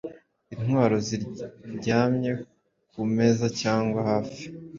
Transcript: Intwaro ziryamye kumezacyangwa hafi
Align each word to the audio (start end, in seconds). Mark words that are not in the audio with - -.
Intwaro 0.53 0.95
ziryamye 1.07 2.31
kumezacyangwa 2.91 3.99
hafi 4.09 4.43